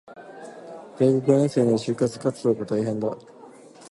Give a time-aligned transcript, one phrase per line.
[0.97, 3.15] 大学四年生なり、就職活動が大変だ